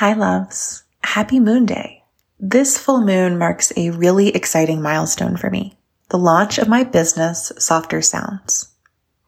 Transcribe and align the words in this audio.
Hi, 0.00 0.14
loves. 0.14 0.84
Happy 1.02 1.38
Moon 1.38 1.66
Day. 1.66 2.04
This 2.38 2.78
full 2.78 3.04
moon 3.04 3.36
marks 3.36 3.70
a 3.76 3.90
really 3.90 4.30
exciting 4.30 4.80
milestone 4.80 5.36
for 5.36 5.50
me 5.50 5.76
the 6.08 6.16
launch 6.16 6.56
of 6.56 6.68
my 6.68 6.84
business, 6.84 7.52
Softer 7.58 8.00
Sounds. 8.00 8.70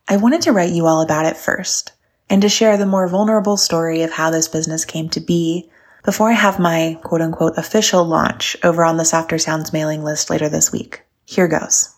I 0.08 0.16
wanted 0.16 0.40
to 0.40 0.52
write 0.52 0.72
you 0.72 0.86
all 0.86 1.02
about 1.02 1.26
it 1.26 1.36
first 1.36 1.92
and 2.30 2.40
to 2.40 2.48
share 2.48 2.78
the 2.78 2.86
more 2.86 3.06
vulnerable 3.06 3.58
story 3.58 4.00
of 4.00 4.12
how 4.12 4.30
this 4.30 4.48
business 4.48 4.86
came 4.86 5.10
to 5.10 5.20
be 5.20 5.68
before 6.06 6.30
I 6.30 6.36
have 6.36 6.58
my 6.58 6.98
quote 7.02 7.20
unquote 7.20 7.58
official 7.58 8.06
launch 8.06 8.56
over 8.64 8.82
on 8.82 8.96
the 8.96 9.04
Softer 9.04 9.36
Sounds 9.36 9.74
mailing 9.74 10.02
list 10.02 10.30
later 10.30 10.48
this 10.48 10.72
week. 10.72 11.02
Here 11.26 11.48
goes. 11.48 11.94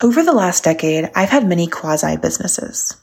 Over 0.00 0.22
the 0.22 0.32
last 0.32 0.64
decade, 0.64 1.10
I've 1.14 1.28
had 1.28 1.46
many 1.46 1.66
quasi 1.66 2.16
businesses. 2.16 2.96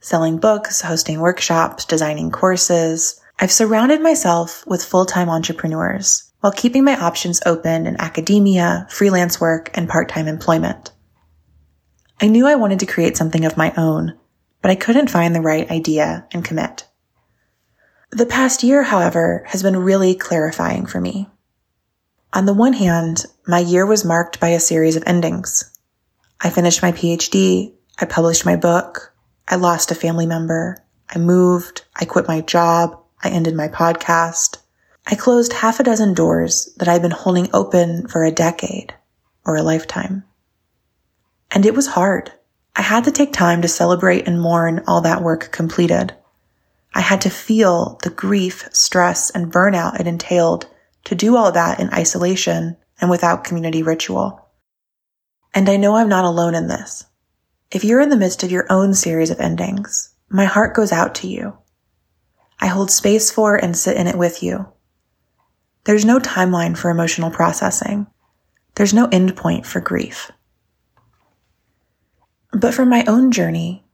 Selling 0.00 0.36
books, 0.36 0.82
hosting 0.82 1.20
workshops, 1.20 1.86
designing 1.86 2.30
courses. 2.30 3.18
I've 3.42 3.50
surrounded 3.50 4.02
myself 4.02 4.66
with 4.66 4.84
full-time 4.84 5.30
entrepreneurs 5.30 6.30
while 6.40 6.52
keeping 6.52 6.84
my 6.84 7.00
options 7.00 7.40
open 7.46 7.86
in 7.86 7.98
academia, 7.98 8.86
freelance 8.90 9.40
work, 9.40 9.70
and 9.72 9.88
part-time 9.88 10.28
employment. 10.28 10.92
I 12.20 12.26
knew 12.26 12.46
I 12.46 12.56
wanted 12.56 12.80
to 12.80 12.86
create 12.86 13.16
something 13.16 13.46
of 13.46 13.56
my 13.56 13.72
own, 13.78 14.18
but 14.60 14.70
I 14.70 14.74
couldn't 14.74 15.08
find 15.08 15.34
the 15.34 15.40
right 15.40 15.70
idea 15.70 16.26
and 16.32 16.44
commit. 16.44 16.86
The 18.10 18.26
past 18.26 18.62
year, 18.62 18.82
however, 18.82 19.44
has 19.46 19.62
been 19.62 19.76
really 19.76 20.14
clarifying 20.14 20.84
for 20.84 21.00
me. 21.00 21.26
On 22.34 22.44
the 22.44 22.52
one 22.52 22.74
hand, 22.74 23.24
my 23.46 23.60
year 23.60 23.86
was 23.86 24.04
marked 24.04 24.38
by 24.38 24.48
a 24.48 24.60
series 24.60 24.96
of 24.96 25.04
endings. 25.06 25.78
I 26.42 26.50
finished 26.50 26.82
my 26.82 26.92
PhD, 26.92 27.72
I 27.98 28.04
published 28.04 28.44
my 28.44 28.56
book, 28.56 29.14
I 29.48 29.56
lost 29.56 29.90
a 29.90 29.94
family 29.94 30.26
member, 30.26 30.84
I 31.08 31.18
moved, 31.18 31.86
I 31.96 32.04
quit 32.04 32.28
my 32.28 32.42
job, 32.42 32.99
I 33.22 33.28
ended 33.30 33.54
my 33.54 33.68
podcast, 33.68 34.58
I 35.06 35.14
closed 35.14 35.52
half 35.52 35.80
a 35.80 35.82
dozen 35.82 36.14
doors 36.14 36.72
that 36.76 36.88
I'd 36.88 37.02
been 37.02 37.10
holding 37.10 37.48
open 37.52 38.06
for 38.08 38.24
a 38.24 38.30
decade 38.30 38.94
or 39.44 39.56
a 39.56 39.62
lifetime. 39.62 40.24
And 41.50 41.66
it 41.66 41.74
was 41.74 41.88
hard. 41.88 42.32
I 42.76 42.82
had 42.82 43.04
to 43.04 43.10
take 43.10 43.32
time 43.32 43.62
to 43.62 43.68
celebrate 43.68 44.28
and 44.28 44.40
mourn 44.40 44.84
all 44.86 45.00
that 45.00 45.22
work 45.22 45.50
completed. 45.52 46.14
I 46.94 47.00
had 47.00 47.20
to 47.22 47.30
feel 47.30 47.98
the 48.02 48.10
grief, 48.10 48.68
stress, 48.72 49.30
and 49.30 49.52
burnout 49.52 50.00
it 50.00 50.06
entailed 50.06 50.66
to 51.04 51.14
do 51.14 51.36
all 51.36 51.52
that 51.52 51.80
in 51.80 51.92
isolation 51.92 52.76
and 53.00 53.10
without 53.10 53.44
community 53.44 53.82
ritual. 53.82 54.48
And 55.54 55.68
I 55.68 55.76
know 55.76 55.96
I'm 55.96 56.08
not 56.08 56.24
alone 56.24 56.54
in 56.54 56.68
this. 56.68 57.04
If 57.70 57.84
you're 57.84 58.00
in 58.00 58.08
the 58.10 58.16
midst 58.16 58.42
of 58.42 58.50
your 58.50 58.66
own 58.70 58.94
series 58.94 59.30
of 59.30 59.40
endings, 59.40 60.14
my 60.28 60.44
heart 60.44 60.74
goes 60.74 60.92
out 60.92 61.14
to 61.16 61.28
you. 61.28 61.56
Hold 62.70 62.90
space 62.90 63.30
for 63.30 63.56
and 63.56 63.76
sit 63.76 63.96
in 63.96 64.06
it 64.06 64.16
with 64.16 64.42
you. 64.42 64.66
There's 65.84 66.04
no 66.04 66.18
timeline 66.18 66.76
for 66.76 66.90
emotional 66.90 67.30
processing. 67.30 68.06
There's 68.74 68.94
no 68.94 69.08
endpoint 69.08 69.66
for 69.66 69.80
grief. 69.80 70.30
But 72.52 72.74
from 72.74 72.88
my 72.88 73.04
own 73.06 73.32
journey, 73.32 73.84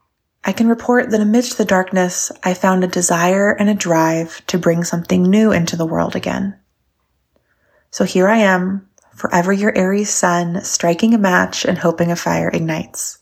I 0.45 0.53
can 0.53 0.69
report 0.69 1.11
that 1.11 1.21
amidst 1.21 1.59
the 1.59 1.65
darkness, 1.65 2.31
I 2.45 2.55
found 2.55 2.85
a 2.85 2.89
desire 2.89 3.51
and 3.51 3.69
a 3.69 3.75
drive 3.75 4.47
to 4.47 4.59
bring 4.59 4.85
something 4.85 5.23
new 5.23 5.53
into 5.53 5.77
the 5.77 5.87
world 5.87 6.15
again. 6.15 6.59
So 7.91 8.05
here 8.05 8.29
I 8.29 8.39
am, 8.39 8.89
forever 9.15 9.53
your 9.53 9.77
Aries 9.77 10.11
sun, 10.11 10.63
striking 10.63 11.15
a 11.15 11.19
match 11.19 11.65
and 11.65 11.79
hoping 11.79 12.13
a 12.13 12.17
fire 12.17 12.51
ignites. 12.53 13.19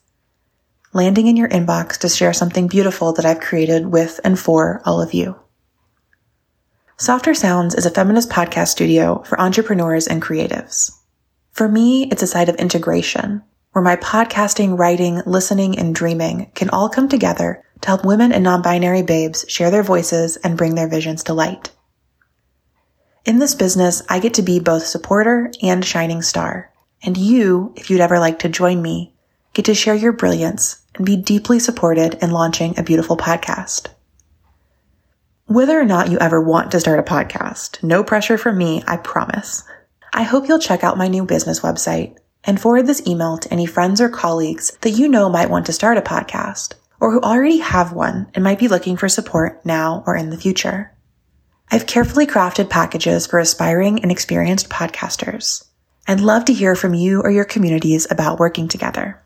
Landing 0.92 1.27
in 1.27 1.36
your 1.36 1.48
inbox 1.48 1.98
to 1.98 2.08
share 2.08 2.32
something 2.32 2.69
beautiful 2.69 3.12
that 3.14 3.25
I've 3.25 3.41
created 3.41 3.86
with 3.86 4.20
and 4.25 4.38
for 4.38 4.82
all 4.84 5.00
of 5.00 5.14
you. 5.14 5.36
Softer 6.97 7.34
Sounds 7.34 7.75
is 7.75 7.87
a 7.87 7.91
feminist 7.91 8.31
podcast 8.31 8.69
studio 8.69 9.20
for 9.25 9.41
entrepreneurs 9.41 10.06
and 10.06 10.23
creatives. 10.23 10.97
For 11.50 11.69
me, 11.69 12.05
it's 12.05 12.23
a 12.23 12.27
site 12.28 12.48
of 12.48 12.55
integration 12.55 13.42
where 13.73 13.83
my 13.83 13.97
podcasting, 13.97 14.78
writing, 14.78 15.21
listening, 15.27 15.77
and 15.77 15.93
dreaming 15.93 16.53
can 16.55 16.71
all 16.71 16.88
come 16.88 17.09
together 17.09 17.65
to 17.81 17.88
help 17.88 18.05
women 18.05 18.31
and 18.31 18.44
non-binary 18.44 19.03
babes 19.03 19.44
share 19.49 19.72
their 19.72 19.82
voices 19.82 20.37
and 20.37 20.56
bring 20.56 20.77
their 20.77 20.88
visions 20.88 21.25
to 21.25 21.34
light. 21.34 21.72
In 23.25 23.41
this 23.41 23.56
business, 23.56 24.00
I 24.09 24.21
get 24.21 24.34
to 24.34 24.43
be 24.43 24.61
both 24.61 24.87
supporter 24.87 25.50
and 25.62 25.84
shining 25.84 26.22
star. 26.22 26.72
And 27.03 27.16
you, 27.16 27.72
if 27.75 27.91
you'd 27.91 28.03
ever 28.03 28.21
like 28.21 28.38
to 28.41 28.49
join 28.49 28.81
me, 28.81 29.12
get 29.53 29.65
to 29.65 29.75
share 29.75 29.97
your 29.97 30.12
brilliance 30.12 30.81
and 30.94 31.05
be 31.05 31.16
deeply 31.16 31.59
supported 31.59 32.22
in 32.22 32.31
launching 32.31 32.78
a 32.78 32.84
beautiful 32.84 33.16
podcast. 33.16 33.88
Whether 35.47 35.78
or 35.78 35.84
not 35.84 36.10
you 36.10 36.16
ever 36.21 36.41
want 36.41 36.71
to 36.71 36.81
start 36.81 36.99
a 36.99 37.03
podcast, 37.03 37.82
no 37.82 38.03
pressure 38.03 38.38
from 38.38 38.56
me, 38.56 38.82
I 38.87 38.97
promise. 38.97 39.62
I 40.15 40.22
hope 40.22 40.49
you'll 40.49 40.59
check 40.59 40.82
out 40.82 40.97
my 40.97 41.06
new 41.06 41.27
business 41.27 41.60
website 41.60 42.16
and 42.44 42.59
forward 42.59 42.87
this 42.87 43.06
email 43.06 43.37
to 43.37 43.53
any 43.53 43.66
friends 43.66 44.00
or 44.00 44.09
colleagues 44.09 44.75
that 44.81 44.93
you 44.93 45.06
know 45.06 45.28
might 45.28 45.50
want 45.50 45.66
to 45.66 45.72
start 45.75 45.99
a 45.99 46.00
podcast 46.00 46.72
or 46.99 47.12
who 47.12 47.21
already 47.21 47.59
have 47.59 47.93
one 47.93 48.31
and 48.32 48.43
might 48.43 48.59
be 48.59 48.69
looking 48.69 48.97
for 48.97 49.06
support 49.06 49.62
now 49.66 50.03
or 50.06 50.16
in 50.16 50.31
the 50.31 50.38
future. 50.38 50.97
I've 51.71 51.87
carefully 51.87 52.26
crafted 52.26 52.71
packages 52.71 53.26
for 53.26 53.38
aspiring 53.38 54.00
and 54.00 54.11
experienced 54.11 54.71
podcasters. 54.71 55.62
I'd 56.09 56.21
love 56.21 56.47
to 56.47 56.55
hear 56.55 56.75
from 56.75 56.94
you 56.94 57.21
or 57.21 57.31
your 57.31 57.44
communities 57.44 58.06
about 58.11 58.38
working 58.38 58.66
together. 58.66 59.22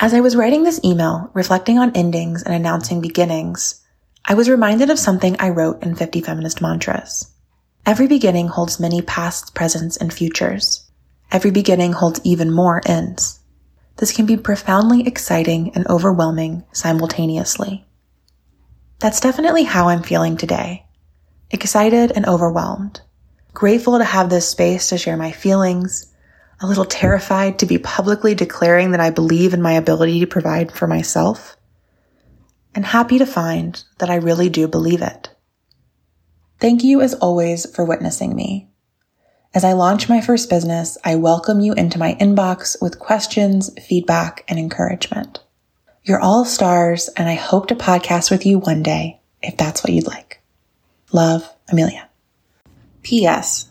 As 0.00 0.12
I 0.12 0.18
was 0.18 0.34
writing 0.34 0.64
this 0.64 0.80
email, 0.84 1.30
reflecting 1.34 1.78
on 1.78 1.94
endings 1.94 2.42
and 2.42 2.52
announcing 2.52 3.00
beginnings, 3.00 3.80
I 4.24 4.34
was 4.34 4.48
reminded 4.48 4.90
of 4.90 4.98
something 4.98 5.36
I 5.38 5.48
wrote 5.48 5.82
in 5.82 5.94
50 5.94 6.20
Feminist 6.20 6.60
Mantras. 6.60 7.30
Every 7.86 8.06
beginning 8.06 8.48
holds 8.48 8.78
many 8.78 9.02
pasts, 9.02 9.50
presents, 9.50 9.96
and 9.96 10.12
futures. 10.12 10.88
Every 11.32 11.50
beginning 11.50 11.94
holds 11.94 12.20
even 12.22 12.52
more 12.52 12.82
ends. 12.86 13.40
This 13.96 14.12
can 14.12 14.26
be 14.26 14.36
profoundly 14.36 15.06
exciting 15.06 15.72
and 15.74 15.86
overwhelming 15.88 16.64
simultaneously. 16.72 17.86
That's 18.98 19.20
definitely 19.20 19.64
how 19.64 19.88
I'm 19.88 20.02
feeling 20.02 20.36
today. 20.36 20.86
Excited 21.50 22.12
and 22.12 22.26
overwhelmed. 22.26 23.00
Grateful 23.52 23.98
to 23.98 24.04
have 24.04 24.30
this 24.30 24.48
space 24.48 24.90
to 24.90 24.98
share 24.98 25.16
my 25.16 25.32
feelings. 25.32 26.12
A 26.60 26.66
little 26.66 26.84
terrified 26.84 27.58
to 27.58 27.66
be 27.66 27.78
publicly 27.78 28.34
declaring 28.34 28.90
that 28.90 29.00
I 29.00 29.10
believe 29.10 29.54
in 29.54 29.62
my 29.62 29.72
ability 29.72 30.20
to 30.20 30.26
provide 30.26 30.70
for 30.70 30.86
myself 30.86 31.56
and 32.74 32.84
happy 32.86 33.18
to 33.18 33.26
find 33.26 33.82
that 33.98 34.10
I 34.10 34.16
really 34.16 34.48
do 34.48 34.68
believe 34.68 35.02
it. 35.02 35.30
Thank 36.58 36.84
you 36.84 37.00
as 37.00 37.14
always 37.14 37.70
for 37.74 37.84
witnessing 37.84 38.34
me. 38.34 38.68
As 39.52 39.64
I 39.64 39.72
launch 39.72 40.08
my 40.08 40.20
first 40.20 40.48
business, 40.48 40.96
I 41.04 41.16
welcome 41.16 41.58
you 41.60 41.72
into 41.72 41.98
my 41.98 42.14
inbox 42.20 42.80
with 42.80 43.00
questions, 43.00 43.70
feedback, 43.82 44.44
and 44.46 44.58
encouragement. 44.58 45.40
You're 46.04 46.20
all 46.20 46.44
stars, 46.44 47.08
and 47.16 47.28
I 47.28 47.34
hope 47.34 47.66
to 47.68 47.74
podcast 47.74 48.30
with 48.30 48.46
you 48.46 48.58
one 48.58 48.82
day 48.82 49.20
if 49.42 49.56
that's 49.56 49.82
what 49.82 49.92
you'd 49.92 50.06
like. 50.06 50.40
Love, 51.12 51.48
Amelia. 51.68 52.08
P.S. 53.02 53.68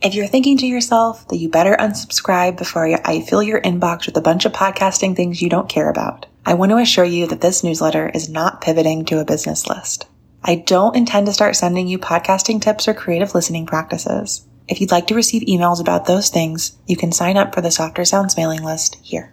If 0.00 0.14
you're 0.14 0.26
thinking 0.26 0.56
to 0.58 0.66
yourself 0.66 1.28
that 1.28 1.36
you 1.36 1.48
better 1.48 1.76
unsubscribe 1.78 2.56
before 2.56 2.86
I 3.06 3.20
fill 3.20 3.42
your 3.42 3.60
inbox 3.60 4.06
with 4.06 4.16
a 4.16 4.22
bunch 4.22 4.46
of 4.46 4.52
podcasting 4.52 5.14
things 5.14 5.42
you 5.42 5.50
don't 5.50 5.68
care 5.68 5.90
about, 5.90 6.26
I 6.44 6.54
want 6.54 6.70
to 6.70 6.78
assure 6.78 7.04
you 7.04 7.28
that 7.28 7.40
this 7.40 7.62
newsletter 7.62 8.08
is 8.08 8.28
not 8.28 8.60
pivoting 8.60 9.04
to 9.06 9.20
a 9.20 9.24
business 9.24 9.68
list. 9.68 10.06
I 10.42 10.56
don't 10.56 10.96
intend 10.96 11.26
to 11.26 11.32
start 11.32 11.54
sending 11.54 11.86
you 11.86 11.98
podcasting 11.98 12.60
tips 12.60 12.88
or 12.88 12.94
creative 12.94 13.34
listening 13.34 13.64
practices. 13.64 14.44
If 14.66 14.80
you'd 14.80 14.90
like 14.90 15.06
to 15.08 15.14
receive 15.14 15.42
emails 15.42 15.80
about 15.80 16.06
those 16.06 16.30
things, 16.30 16.76
you 16.86 16.96
can 16.96 17.12
sign 17.12 17.36
up 17.36 17.54
for 17.54 17.60
the 17.60 17.70
Softer 17.70 18.04
Sounds 18.04 18.36
mailing 18.36 18.64
list 18.64 18.96
here. 19.02 19.32